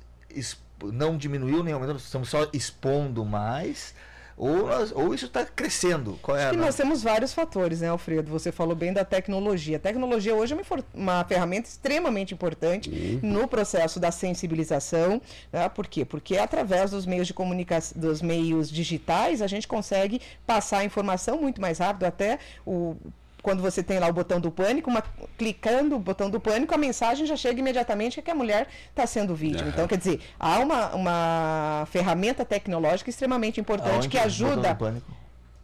[0.92, 3.94] não diminuiu nem aumentou, estamos só expondo mais,
[4.37, 6.18] ou, nós, ou isso está crescendo?
[6.20, 8.30] Qual é Acho que nós temos vários fatores, né, Alfredo?
[8.33, 9.76] Você falou bem da tecnologia.
[9.76, 13.20] A tecnologia hoje é uma, uma ferramenta extremamente importante uhum.
[13.22, 15.22] no processo da sensibilização.
[15.52, 15.68] Né?
[15.68, 16.04] Por quê?
[16.04, 21.40] Porque através dos meios de comunicação, dos meios digitais, a gente consegue passar a informação
[21.40, 22.96] muito mais rápido, até o
[23.44, 25.04] quando você tem lá o botão do pânico, uma,
[25.37, 29.35] clicando o botão do pânico, a mensagem já chega imediatamente que a mulher está sendo
[29.35, 29.64] vítima.
[29.64, 29.68] Uhum.
[29.68, 34.78] Então, quer dizer, há uma, uma ferramenta tecnológica extremamente importante Aonde que ajuda.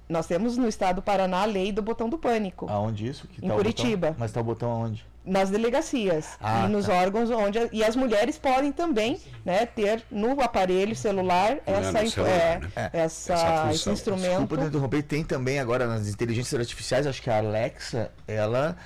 [0.06, 2.66] Nós temos no estado do Paraná a lei do botão do pânico.
[2.68, 3.26] Aonde isso?
[3.26, 4.14] Que em tá Curitiba.
[4.18, 5.06] Mas está o botão aonde?
[5.24, 6.94] Nas delegacias ah, e nos tá.
[6.94, 12.58] órgãos onde e as mulheres podem também né, ter no aparelho celular essa, celular, é,
[12.58, 12.72] né?
[12.74, 14.46] É, essa, essa esse instrumento.
[14.46, 18.76] Desculpa interromper, tem também agora nas inteligências artificiais, acho que a Alexa, ela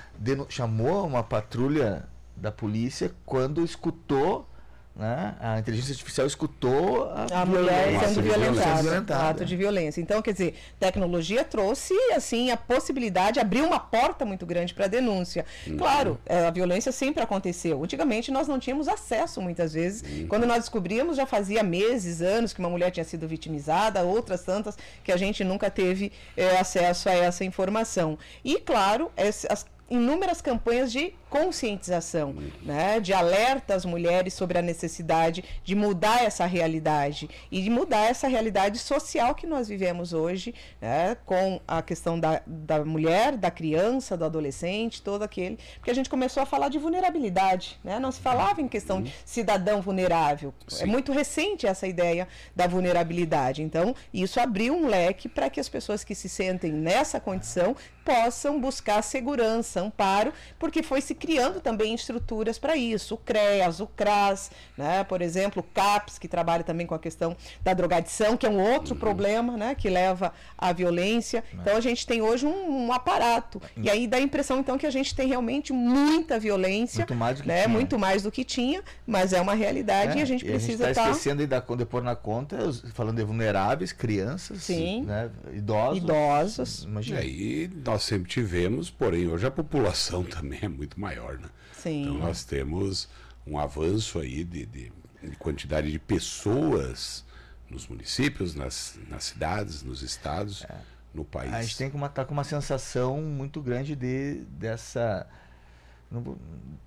[0.49, 2.05] chamou uma patrulha
[2.37, 4.49] da polícia quando escutou
[4.97, 5.35] né?
[5.41, 10.01] A inteligência artificial escutou a, a mulher sendo violentada, violentada, ato de violência.
[10.01, 14.89] Então, quer dizer, tecnologia trouxe assim a possibilidade, abriu uma porta muito grande para a
[14.89, 15.45] denúncia.
[15.67, 15.77] Uhum.
[15.77, 17.83] Claro, é, a violência sempre aconteceu.
[17.83, 20.03] Antigamente nós não tínhamos acesso muitas vezes.
[20.03, 20.29] Uhum.
[20.29, 24.79] Quando nós descobríamos, já fazia meses, anos que uma mulher tinha sido vitimizada, outras tantas
[25.03, 28.17] que a gente nunca teve é, acesso a essa informação.
[28.45, 35.43] E claro, as inúmeras campanhas de conscientização, né, de alerta às mulheres sobre a necessidade
[35.65, 41.17] de mudar essa realidade e de mudar essa realidade social que nós vivemos hoje, né,
[41.27, 46.09] com a questão da, da mulher, da criança, do adolescente, todo aquele, porque a gente
[46.09, 50.71] começou a falar de vulnerabilidade, né, não se falava em questão de cidadão vulnerável, é
[50.71, 50.83] Sim.
[50.85, 55.69] é muito recente essa ideia da vulnerabilidade, então isso abriu um leque para que as
[55.69, 61.95] pessoas que se sentem nessa condição possam buscar segurança, amparo, porque foi se criando também
[61.95, 65.03] estruturas para isso, o CREAS, o CRAS, né?
[65.05, 68.61] por exemplo, o CAPS, que trabalha também com a questão da drogadição, que é um
[68.61, 69.01] outro uhum.
[69.01, 69.75] problema né?
[69.75, 71.43] que leva à violência.
[71.51, 71.61] Uhum.
[71.63, 73.61] Então a gente tem hoje um, um aparato.
[73.75, 73.85] Uhum.
[73.85, 76.99] E aí dá a impressão, então, que a gente tem realmente muita violência.
[76.99, 77.63] Muito mais do que né?
[77.63, 77.69] tinha.
[77.69, 81.05] Muito mais do que tinha, mas é uma realidade é, e a gente precisa estar.
[81.05, 82.59] Tá esquecendo ainda de pôr na conta,
[82.93, 85.05] falando de vulneráveis, crianças, Sim.
[85.05, 85.31] Né?
[85.55, 86.03] idosos.
[86.03, 86.83] Idosos.
[86.85, 87.21] Imagina.
[87.21, 91.49] E aí nós sempre tivemos, porém, hoje a população também é muito maior, né?
[91.73, 92.03] Sim.
[92.03, 93.09] Então nós temos
[93.47, 97.25] um avanço aí de, de, de quantidade de pessoas
[97.69, 100.75] nos municípios, nas, nas cidades, nos estados, é.
[101.13, 101.53] no país.
[101.53, 105.27] A gente tem que estar tá com uma sensação muito grande de, dessa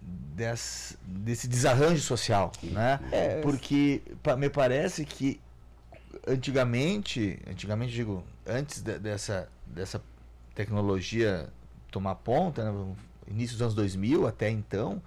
[0.02, 3.00] desse, desse desarranjo social, né?
[3.12, 3.42] É.
[3.42, 4.02] Porque
[4.38, 5.42] me parece que
[6.26, 10.02] antigamente, antigamente digo, antes de, dessa, dessa
[10.56, 11.50] tecnologia
[11.92, 12.96] tomar ponta, né,
[13.28, 15.02] início dos anos 2000 até então,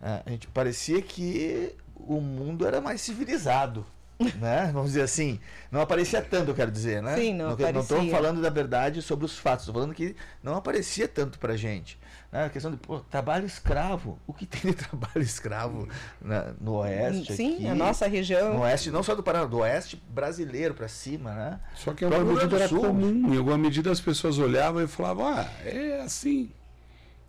[0.00, 3.86] a gente parecia que o mundo era mais civilizado.
[4.40, 4.70] né?
[4.72, 7.16] Vamos dizer assim, não aparecia tanto, eu quero dizer, né?
[7.16, 11.08] Sim, não, não estou falando da verdade sobre os fatos, estou falando que não aparecia
[11.08, 11.98] tanto pra gente.
[12.30, 12.44] Né?
[12.44, 14.18] A questão de pô, trabalho escravo.
[14.26, 15.88] O que tem de trabalho escravo
[16.20, 17.34] na, no oeste?
[17.34, 18.54] Sim, aqui, a nossa região.
[18.54, 21.60] No oeste, não só do Paraná, do oeste brasileiro para cima, né?
[21.74, 23.32] Só que em alguma medida era comum.
[23.32, 26.50] Em alguma medida as pessoas olhavam e falavam, ah, é assim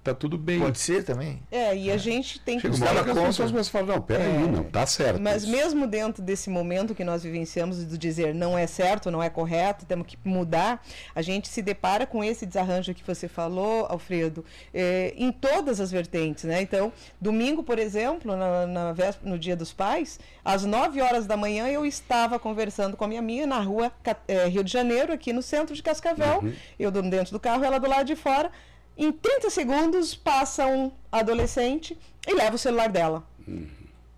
[0.05, 0.59] tá tudo bem.
[0.59, 1.41] Pode ser também.
[1.51, 1.97] É, e a é.
[1.97, 5.19] gente tem que Chega uma hora as pessoas falam, não, peraí, é, não, tá certo.
[5.19, 5.51] Mas isso.
[5.51, 9.85] mesmo dentro desse momento que nós vivenciamos de dizer não é certo, não é correto,
[9.85, 10.83] temos que mudar,
[11.15, 15.89] a gente se depara com esse desarranjo que você falou, Alfredo, é, em todas as
[15.89, 16.61] vertentes, né?
[16.61, 21.67] Então, domingo, por exemplo, na, na no Dia dos Pais, às 9 horas da manhã
[21.67, 23.91] eu estava conversando com a minha amiga na rua
[24.27, 26.53] é, Rio de Janeiro, aqui no centro de Cascavel, uhum.
[26.79, 28.51] eu dentro do carro, ela do lado de fora,
[28.97, 33.23] em 30 segundos passa um adolescente e leva o celular dela.
[33.47, 33.67] Uhum.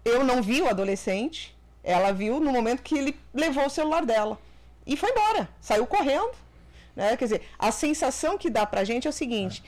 [0.05, 4.39] Eu não vi o adolescente, ela viu no momento que ele levou o celular dela.
[4.85, 6.31] E foi embora, saiu correndo.
[6.95, 7.15] Né?
[7.17, 9.63] Quer dizer, a sensação que dá pra gente é o seguinte: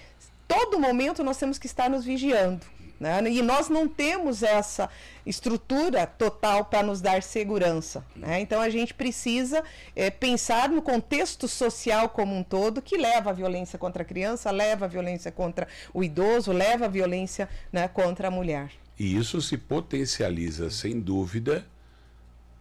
[0.48, 2.66] todo momento nós temos que estar nos vigiando.
[3.00, 3.22] Né?
[3.32, 4.90] E nós não temos essa
[5.26, 8.06] estrutura total para nos dar segurança.
[8.16, 8.42] Né?
[8.42, 9.64] Então a gente precisa
[9.96, 14.52] é, pensar no contexto social como um todo que leva a violência contra a criança,
[14.52, 18.72] leva a violência contra o idoso, leva a violência né, contra a mulher.
[19.00, 21.66] E isso se potencializa, sem dúvida,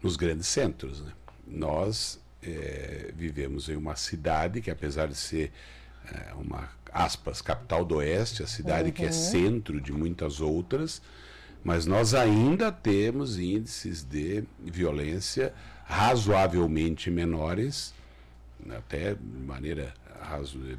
[0.00, 1.00] nos grandes centros.
[1.00, 1.12] Né?
[1.46, 5.52] Nós é, vivemos em uma cidade que, apesar de ser
[6.12, 8.92] é, uma aspas, capital do oeste, a cidade uhum.
[8.92, 9.12] que é uhum.
[9.12, 11.02] centro de muitas outras,
[11.62, 15.52] mas nós ainda temos índices de violência
[15.84, 17.94] razoavelmente menores,
[18.70, 19.94] até de maneira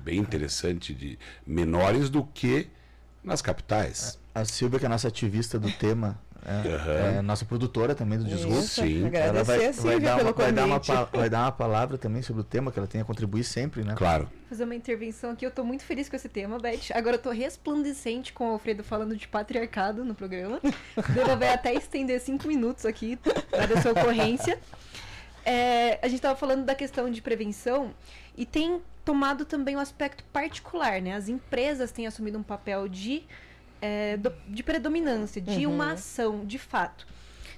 [0.04, 2.68] bem interessante, de menores do que
[3.24, 4.20] nas capitais.
[4.34, 8.24] A Silvia, que é a nossa ativista do tema, é, é, nossa produtora também do
[8.24, 8.82] Desgosto.
[8.82, 9.10] Sim.
[9.14, 12.44] Ela vai, vai, dar uma, vai, dar uma, vai dar uma palavra também sobre o
[12.44, 13.94] tema, que ela tem a contribuir sempre, né?
[13.96, 14.30] Claro.
[14.48, 15.46] Fazer uma intervenção aqui.
[15.46, 16.92] Eu estou muito feliz com esse tema, Beth.
[16.94, 20.60] Agora eu tô resplandecente com o Alfredo falando de patriarcado no programa.
[21.14, 23.20] Deva vai até estender cinco minutos aqui,
[23.52, 24.60] dada essa ocorrência.
[25.46, 27.92] É, a gente estava falando da questão de prevenção
[28.38, 31.16] e tem tomado também o um aspecto particular, né?
[31.16, 33.24] As empresas têm assumido um papel de
[33.82, 35.74] é, do, de predominância, de uhum.
[35.74, 37.08] uma ação, de fato.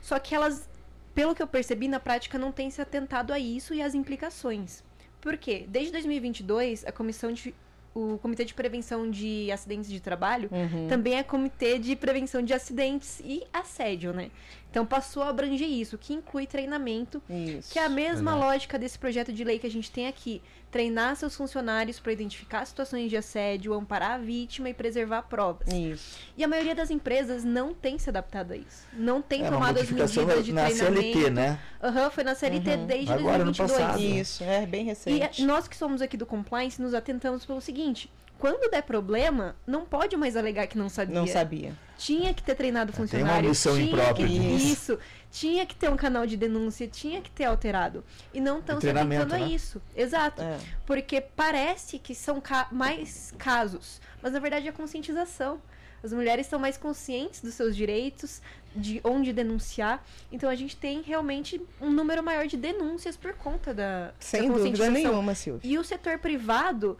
[0.02, 0.70] Só que elas,
[1.14, 4.84] pelo que eu percebi, na prática não têm se atentado a isso e às implicações.
[5.20, 5.66] Por quê?
[5.68, 7.54] Desde 2022, a Comissão de
[7.94, 10.88] o Comitê de Prevenção de Acidentes de Trabalho uhum.
[10.88, 14.32] também é Comitê de Prevenção de Acidentes e Assédio, né?
[14.72, 18.98] Então passou a abranger isso, que inclui treinamento, isso, que é a mesma lógica desse
[18.98, 20.42] projeto de lei que a gente tem aqui.
[20.72, 25.68] Treinar seus funcionários para identificar situações de assédio, amparar a vítima e preservar provas.
[25.68, 26.18] Isso.
[26.38, 28.88] E a maioria das empresas não tem se adaptado a isso.
[28.94, 31.02] Não tem é, tomado as medidas de na treinamento.
[31.02, 31.60] CLT, né?
[31.84, 32.86] Uhum, foi na CLT uhum.
[32.88, 33.72] desde Agora, 2022.
[33.72, 34.02] No passado.
[34.02, 35.42] Isso, é bem recente.
[35.42, 38.10] E nós que somos aqui do compliance nos atentamos pelo seguinte:
[38.42, 41.14] quando der problema, não pode mais alegar que não sabia.
[41.14, 41.74] Não sabia.
[41.96, 43.36] Tinha que ter treinado funcionário.
[43.36, 44.98] Tem uma missão tinha imprópria que, Isso.
[45.30, 48.04] Tinha que ter um canal de denúncia, tinha que ter alterado.
[48.34, 49.44] E não estão se atentando né?
[49.44, 49.80] a isso.
[49.96, 50.42] Exato.
[50.42, 50.58] É.
[50.88, 54.02] Porque parece que são ca mais casos.
[54.24, 55.62] Mas na verdade é conscientização.
[56.04, 58.42] As mulheres estão mais conscientes dos seus direitos,
[58.76, 60.04] de onde denunciar.
[60.32, 64.58] Então a gente tem realmente um número maior de denúncias por conta da, Sem da
[64.58, 65.72] dúvida nenhuma, Silvia.
[65.72, 66.98] E o setor privado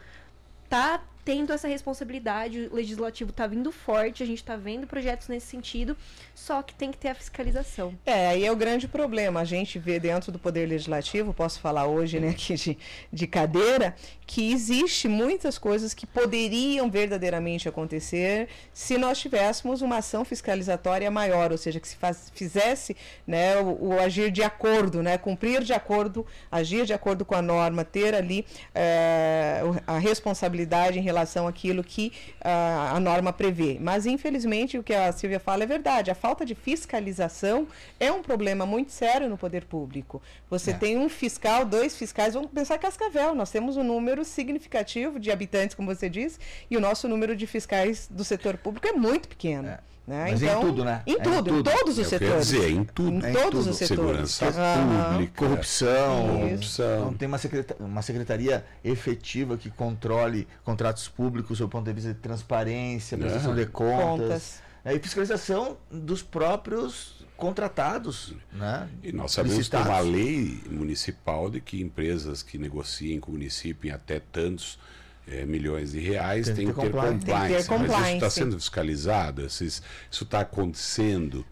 [0.70, 5.48] tá tendo essa responsabilidade, o legislativo está vindo forte, a gente está vendo projetos nesse
[5.48, 5.96] sentido,
[6.34, 7.94] só que tem que ter a fiscalização.
[8.06, 9.42] É, aí é o grande problema.
[9.42, 12.78] A gente vê dentro do Poder Legislativo, posso falar hoje, né, aqui de,
[13.12, 20.24] de cadeira, que existe muitas coisas que poderiam verdadeiramente acontecer se nós tivéssemos uma ação
[20.24, 22.96] fiscalizatória maior, ou seja, que se faz, fizesse
[23.28, 27.42] né, o, o, agir de acordo, né, cumprir de acordo, agir de acordo com a
[27.42, 33.78] norma, ter ali é, a responsabilidade em relação àquilo que uh, a norma prevê.
[33.80, 36.10] Mas, infelizmente, o que a Silvia fala é verdade.
[36.10, 37.68] A falta de fiscalização
[38.00, 40.22] é um problema muito sério no poder público.
[40.50, 40.74] Você é.
[40.74, 45.76] tem um fiscal, dois fiscais, vamos pensar Cascavel, nós temos um número significativo de habitantes,
[45.76, 49.68] como você disse, e o nosso número de fiscais do setor público é muito pequeno.
[49.68, 49.91] É.
[50.12, 50.32] Né?
[50.32, 51.02] Mas então, em tudo, né?
[51.08, 51.70] Em tudo, é em, tudo.
[51.70, 52.48] em todos os setores.
[52.48, 53.26] Dizer, em tudo.
[53.26, 54.32] Em é todos os setores.
[54.32, 55.34] Segurança pública.
[55.38, 56.28] Corrupção.
[56.28, 57.06] corrupção.
[57.06, 62.14] Não tem uma secretaria, uma secretaria efetiva que controle contratos públicos do ponto de vista
[62.14, 64.20] de transparência, prestação de contas.
[64.20, 64.62] contas.
[64.84, 68.34] É, e fiscalização dos próprios contratados.
[68.52, 68.90] Né?
[69.02, 73.36] E nós sabemos que tem uma lei municipal de que empresas que negociem com o
[73.36, 74.78] município em até tantos
[75.28, 77.26] é, milhões de reais, tem, tem que, ter compliance.
[77.26, 77.94] Tem que ter compliance.
[77.94, 81.46] Mas isso está sendo fiscalizado, isso está acontecendo.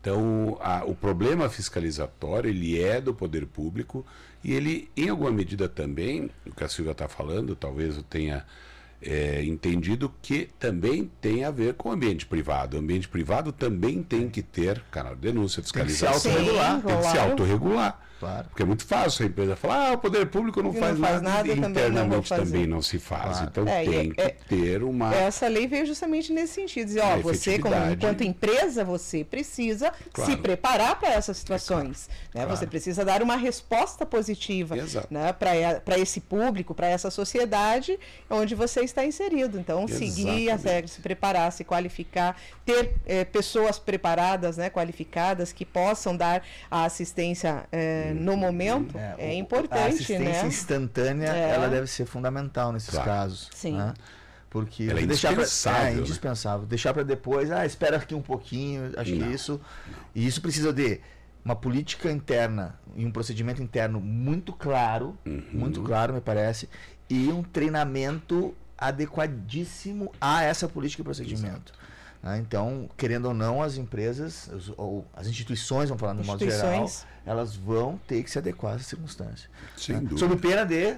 [0.00, 4.04] Então, a, o problema fiscalizatório, ele é do poder público
[4.42, 8.44] e ele, em alguma medida também, o que a Silvia está falando, talvez eu tenha
[9.00, 12.76] é, entendido que também tem a ver com o ambiente privado.
[12.76, 16.20] O ambiente privado também tem que ter canal de denúncia, fiscalização.
[16.20, 16.82] Tem que se autorregular.
[16.82, 18.00] Tem que se autorregular.
[18.24, 18.48] Claro.
[18.48, 21.20] Porque é muito fácil a empresa falar, ah, o poder público não, faz, não faz,
[21.20, 23.38] nada, nada internamente também não, também não, se faz.
[23.38, 23.48] Claro.
[23.50, 25.14] Então é, tem é, que ter uma.
[25.14, 26.86] Essa lei veio justamente nesse sentido.
[26.86, 30.30] Dizer, ó, você, como, enquanto empresa, você precisa claro.
[30.30, 32.08] se preparar para essas situações.
[32.34, 32.46] É né?
[32.46, 34.74] Você precisa dar uma resposta positiva
[35.10, 35.32] né?
[35.32, 37.98] para esse público, para essa sociedade
[38.30, 39.58] onde você está inserido.
[39.58, 40.14] Então, Exatamente.
[40.14, 46.16] seguir as regras, se preparar, se qualificar, ter eh, pessoas preparadas, né, qualificadas, que possam
[46.16, 47.64] dar a assistência.
[47.70, 50.46] Eh, no momento é, é importante, a assistência né?
[50.46, 51.50] instantânea, é.
[51.50, 53.04] ela deve ser fundamental nesses claro.
[53.04, 53.48] casos.
[53.54, 53.76] Sim.
[53.76, 53.94] Né?
[54.48, 55.80] Porque ela é deixar indispensável.
[55.80, 56.00] Pra, é, né?
[56.00, 56.66] indispensável.
[56.66, 59.26] Deixar para depois, ah, espera aqui um pouquinho, acho não.
[59.26, 59.60] que isso.
[60.14, 61.00] E isso precisa de
[61.44, 65.44] uma política interna e um procedimento interno muito claro, uhum.
[65.52, 66.68] muito claro, me parece,
[67.10, 71.72] e um treinamento adequadíssimo a essa política e procedimento.
[71.72, 71.84] Exato.
[72.24, 72.38] Né?
[72.38, 76.90] Então, querendo ou não, as empresas, ou as instituições, vamos falar no modo geral,
[77.26, 79.50] elas vão ter que se adequar a essa circunstância.
[79.76, 80.10] Sem né?
[80.16, 80.96] Sob pena de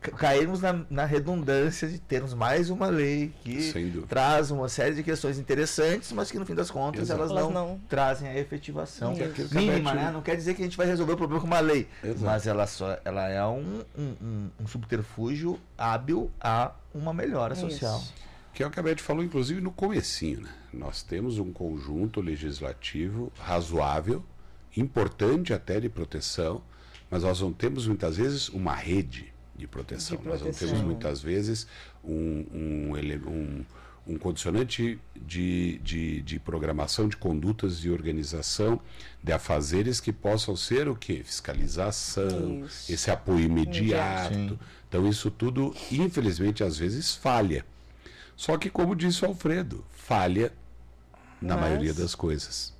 [0.00, 5.38] cairmos na, na, redundância de termos mais uma lei que traz uma série de questões
[5.38, 9.54] interessantes, mas que no fim das contas elas, elas não, não, trazem a efetivação Isso.
[9.54, 10.10] mínima, né?
[10.10, 12.24] Não quer dizer que a gente vai resolver o problema com uma lei, Exato.
[12.24, 18.00] mas ela só ela é um, um, um subterfúgio hábil a uma melhora social.
[18.00, 18.31] Isso.
[18.52, 20.40] Que é o que a Beth falou, inclusive, no comecinho.
[20.40, 20.54] Né?
[20.72, 24.22] Nós temos um conjunto legislativo razoável,
[24.76, 26.62] importante até de proteção,
[27.10, 30.16] mas nós não temos muitas vezes uma rede de proteção.
[30.16, 30.46] De proteção.
[30.46, 31.66] Nós não temos muitas vezes
[32.04, 32.96] um, um,
[33.28, 33.64] um,
[34.06, 38.80] um condicionante de, de, de, programação de condutas de organização
[39.22, 41.22] de afazeres que possam ser o que?
[41.22, 42.92] Fiscalização, isso.
[42.92, 44.58] esse apoio imediato.
[44.88, 47.64] Então isso tudo, infelizmente, às vezes falha.
[48.42, 50.52] Só que, como disse o Alfredo, falha
[51.40, 51.60] na Mas...
[51.60, 52.74] maioria das coisas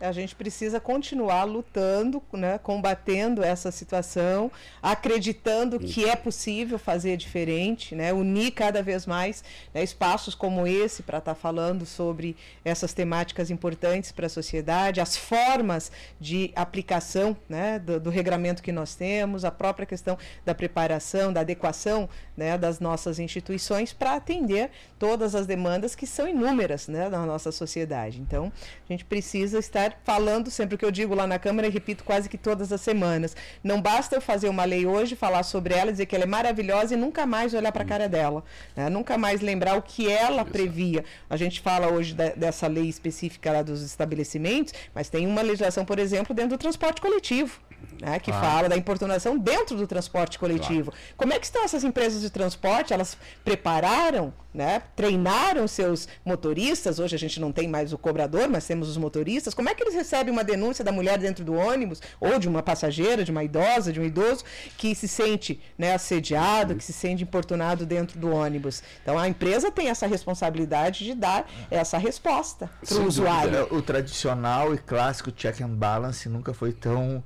[0.00, 7.94] a gente precisa continuar lutando, né, combatendo essa situação, acreditando que é possível fazer diferente,
[7.94, 9.42] né, unir cada vez mais
[9.74, 15.00] né, espaços como esse para estar tá falando sobre essas temáticas importantes para a sociedade,
[15.00, 20.54] as formas de aplicação né, do, do, regramento que nós temos, a própria questão da
[20.54, 26.86] preparação, da adequação né, das nossas instituições para atender todas as demandas que são inúmeras
[26.86, 28.20] né, na nossa sociedade.
[28.20, 28.52] Então,
[28.88, 31.70] a gente precisa estar estar falando sempre o que eu digo lá na Câmara e
[31.70, 33.36] repito quase que todas as semanas.
[33.62, 36.94] Não basta eu fazer uma lei hoje, falar sobre ela, dizer que ela é maravilhosa
[36.94, 38.44] e nunca mais olhar para a cara dela.
[38.76, 38.88] Né?
[38.88, 41.04] Nunca mais lembrar o que ela previa.
[41.28, 45.84] A gente fala hoje de, dessa lei específica lá dos estabelecimentos, mas tem uma legislação,
[45.84, 47.60] por exemplo, dentro do transporte coletivo
[48.00, 48.40] né, que ah.
[48.40, 50.90] fala da importunação dentro do transporte coletivo.
[50.90, 51.06] Claro.
[51.16, 52.92] Como é que estão essas empresas de transporte?
[52.92, 56.98] Elas prepararam, né, treinaram seus motoristas?
[56.98, 59.52] Hoje a gente não tem mais o cobrador, mas temos os motoristas.
[59.52, 62.62] Como é que eles recebem uma denúncia da mulher dentro do ônibus ou de uma
[62.62, 64.44] passageira, de uma idosa, de um idoso
[64.76, 68.82] que se sente né, assediado, que se sente importunado dentro do ônibus?
[69.02, 73.74] Então a empresa tem essa responsabilidade de dar essa resposta para o usuário.
[73.74, 77.22] O tradicional e clássico check and balance nunca foi tão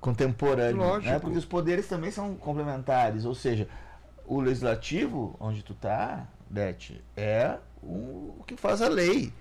[0.00, 0.98] contemporâneo.
[1.00, 1.18] Né?
[1.18, 3.68] Porque os poderes também são complementares, ou seja,
[4.24, 9.32] o legislativo, onde tu tá, Beth, é o que faz a lei.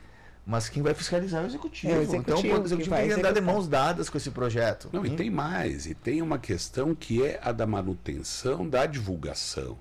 [0.49, 1.93] Mas quem vai fiscalizar é o executivo.
[1.93, 4.31] É o executivo então o executivo vai tem que andar de mãos dadas com esse
[4.31, 4.89] projeto.
[4.91, 5.15] Não, e Hum?
[5.15, 9.77] tem mais, e tem uma questão que é a da manutenção da divulgação.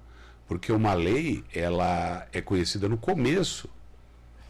[0.46, 3.66] Porque uma lei, ela é conhecida no começo.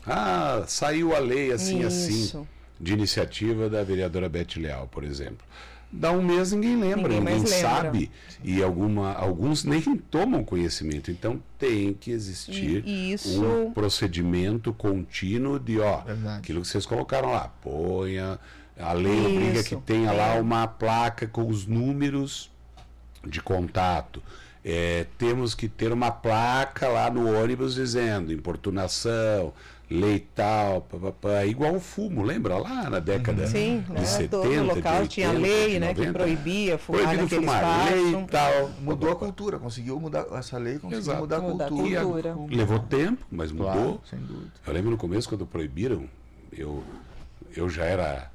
[0.04, 2.48] Ah, saiu a lei assim, assim, Isso.
[2.80, 5.46] de iniciativa da vereadora Beth Leal, por exemplo.
[5.90, 8.10] Dá um mês ninguém lembra, Ninguém ninguém, sabe.
[8.44, 11.10] E alguma, alguns nem tomam conhecimento.
[11.10, 16.38] Então tem que existir E- e isso- um procedimento contínuo de, ó, Verdade.
[16.40, 18.38] aquilo que vocês colocaram lá, ponha.
[18.78, 20.40] A lei obriga que Isso, tenha lá é.
[20.40, 22.50] uma placa com os números
[23.26, 24.22] de contato.
[24.64, 29.52] É, temos que ter uma placa lá no ônibus dizendo importunação,
[29.90, 34.04] lei tal, papapá, igual o fumo, lembra lá na década Sim, de né?
[34.04, 36.06] 70, todo de local 80, tinha lei, né, 90.
[36.06, 38.26] que proibia fumar Proibido naquele fumar, lei espaço.
[38.26, 38.70] tal.
[38.82, 41.20] Mudou a cultura, conseguiu mudar essa lei, conseguiu Exato.
[41.20, 42.02] mudar a Mudar a cultura.
[42.02, 42.36] cultura.
[42.50, 43.72] Levou tempo, mas mudou.
[43.72, 44.52] Claro, sem dúvida.
[44.66, 46.04] Eu lembro no começo quando proibiram,
[46.52, 46.82] eu,
[47.56, 48.30] eu já era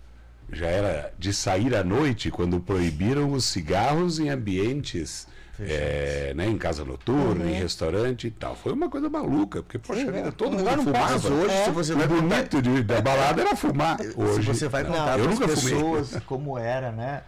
[0.51, 5.25] já era de sair à noite quando proibiram os cigarros em ambientes
[5.59, 8.55] é, né, em casa noturna, em restaurante e tal.
[8.55, 10.31] Foi uma coisa maluca, porque poxa Sim, vida, é.
[10.31, 11.27] todo mundo fumava.
[11.33, 11.65] Hoje, É.
[11.65, 13.97] se você O vai bonito de- da balada era fumar.
[14.15, 15.73] Hoje, se você vai não, contar para as nunca fumei.
[15.75, 17.21] pessoas como era, né?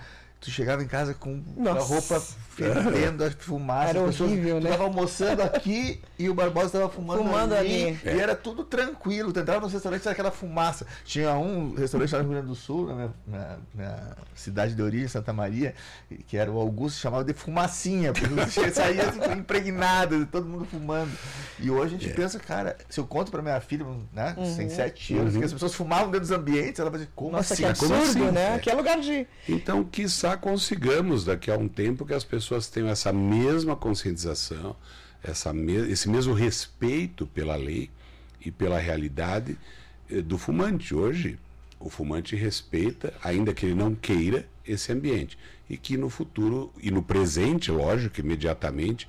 [0.45, 1.87] Tu chegava em casa com a Nossa.
[1.87, 2.21] roupa
[2.55, 3.89] fervendo, a fumaça.
[3.89, 4.69] Era as pessoas horrível, né?
[4.69, 7.99] Tu tava almoçando aqui e o Barbosa estava fumando, Fumando ali.
[8.05, 9.33] E era tudo tranquilo.
[9.33, 10.85] Tu entrava no restaurante, era aquela fumaça.
[11.03, 14.81] Tinha um restaurante lá no Rio Grande do Sul, na minha, na- na cidade de
[14.81, 15.73] origem, Santa Maria,
[16.27, 21.11] que era o Augusto, chamava de fumacinha, porque você saía impregnado, todo mundo fumando.
[21.59, 25.17] E hoje a gente pensa, cara, se eu conto pra minha filha, né, tem sete
[25.17, 27.63] anos, que as pessoas fumavam dentro dos ambientes, ela vai dizer, como Nossa, assim?
[27.63, 28.31] que como absurdo, assim?
[28.31, 28.55] né?
[28.55, 28.59] É.
[28.59, 29.27] Que é lugar de.
[29.49, 29.83] Então,
[30.37, 34.75] consigamos daqui a um tempo que as pessoas tenham essa mesma conscientização,
[35.23, 37.89] essa me- esse mesmo respeito pela lei
[38.43, 39.57] e pela realidade
[40.09, 40.93] eh, do fumante.
[40.93, 41.37] Hoje,
[41.79, 45.37] o fumante respeita, ainda que ele não queira, esse ambiente.
[45.69, 49.07] E que no futuro, e no presente, lógico, imediatamente,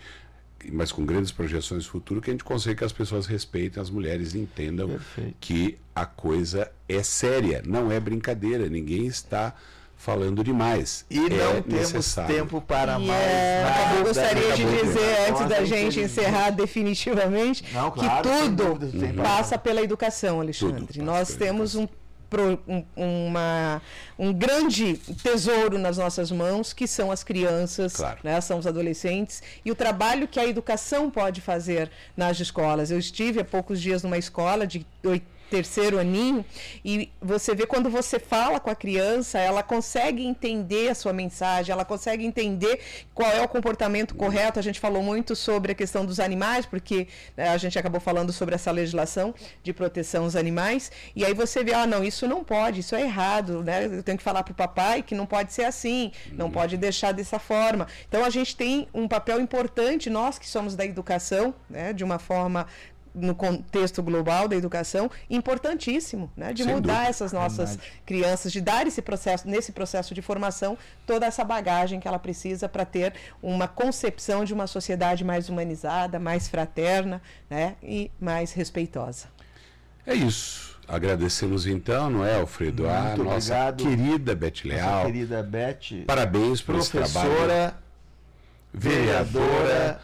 [0.72, 3.91] mas com grandes projeções do futuro, que a gente consiga que as pessoas respeitem, as
[3.91, 5.35] mulheres entendam Perfeito.
[5.41, 9.55] que a coisa é séria, não é brincadeira, ninguém está
[9.97, 11.05] falando demais.
[11.11, 12.34] E é não temos necessário.
[12.34, 13.20] tempo para E mais.
[13.20, 13.94] é, nada.
[13.97, 16.01] eu gostaria de dizer, antes da Nossa, gente infelizmente.
[16.01, 21.01] encerrar definitivamente, Não, que claro, sem tudo dúvida, tem passa pela educação, Alexandre.
[21.03, 21.88] Nós temos um,
[22.28, 23.80] pro- um- uma,
[24.18, 28.18] um grande tesouro nas nossas mãos, que são as crianças, Claro.
[28.22, 32.90] né, são os adolescentes, e o trabalho que a educação pode fazer nas escolas.
[32.90, 36.44] Eu estive há poucos dias numa escola de oit- terceiro aninho
[36.84, 41.72] e você vê quando você fala com a criança, ela consegue entender a sua mensagem,
[41.72, 42.80] ela consegue entender
[43.14, 44.59] qual é o comportamento correto.
[44.59, 48.32] A gente falou muito sobre a questão dos animais, porque né, a gente acabou falando
[48.32, 52.44] sobre essa legislação de proteção aos animais, e aí você vê, ah, não, isso não
[52.44, 53.86] pode, isso é errado, né?
[53.86, 57.12] Eu tenho que falar para o papai que não pode ser assim, não pode deixar
[57.12, 57.86] dessa forma.
[58.09, 62.18] Então a gente tem um papel importante, nós que somos da educação, né, de uma
[62.18, 62.66] forma
[63.17, 66.53] no contexto global da educação, importantíssimo, né?
[66.53, 67.09] De Sem mudar dúvida.
[67.11, 67.93] essas nossas Verdade.
[68.05, 72.69] crianças, de dar esse processo, nesse processo de formação, toda essa bagagem que ela precisa
[72.69, 77.77] para ter uma concepção de uma sociedade mais humanizada, mais fraterna, né?
[77.83, 79.29] E mais respeitosa.
[80.07, 80.77] É isso.
[80.87, 82.89] Agradecemos então, não é, Alfredo?
[82.89, 83.83] a Muito nossa obrigado.
[83.83, 85.05] querida Beth Nossa Leal.
[85.07, 87.31] querida Beth, Parabéns por esse trabalho.
[87.31, 87.77] professora,
[88.73, 90.01] vereadora,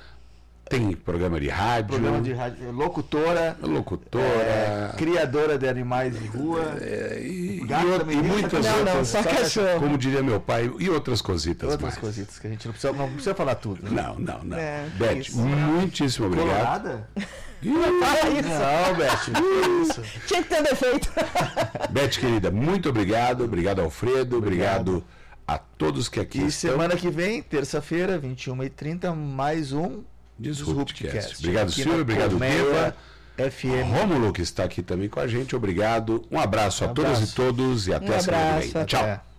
[0.68, 4.24] Tem programa de rádio, programa de rádio, locutora, locutora.
[4.24, 6.76] é, criadora de animais de rua.
[6.80, 8.94] é, e, Gato e também e muitas Não, outras.
[8.96, 9.80] não, só cachorro.
[9.80, 11.98] Como diria meu pai, e outras cositas Outras mais.
[12.00, 13.82] coisitas que a gente não precisa, não precisa falar tudo.
[13.82, 13.90] né?
[14.02, 14.56] Não, não, não.
[14.56, 15.38] É, Beth, isso.
[15.38, 16.48] muitíssimo obrigado.
[16.48, 17.08] Colorada?
[17.62, 18.48] Fala isso.
[18.48, 20.02] Não, Beth, isso.
[20.26, 21.10] Tinha que ter defeito.
[21.90, 23.44] Beth, querida, muito obrigado.
[23.44, 24.38] Obrigado, Alfredo.
[24.38, 25.04] Obrigado,
[25.46, 26.70] a todos que aqui E estão.
[26.72, 30.02] semana que vem, terça-feira, 21h30, mais um
[30.38, 31.36] Disruptcast.
[31.38, 32.00] Obrigado, Aqui Silvio.
[32.02, 32.96] Obrigado, Deva.
[33.38, 33.90] FM.
[33.98, 35.56] Rômulo, que está aqui também com a gente.
[35.56, 36.24] Obrigado.
[36.30, 37.32] Um abraço Um a todas abraço.
[37.32, 38.84] e todos e até Um a semana que abraço, vem.
[38.86, 39.31] Tchau.